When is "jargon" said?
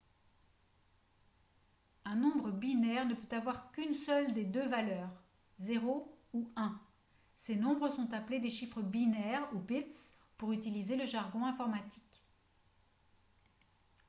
11.05-11.45